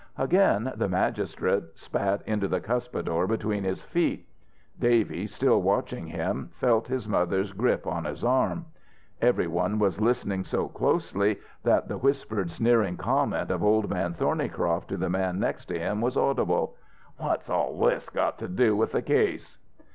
[0.17, 4.27] Again the magistrate spat into the cuspidor between his feet.
[4.79, 8.65] Davy, still watching him, felt his mother's grip on his arm.
[9.21, 14.97] Everyone was listening so closely that the whispered sneering comment of Old Man Thornycroft to
[14.97, 16.75] the man next to him was audible,
[17.17, 19.59] "What's all this got to do with the case?"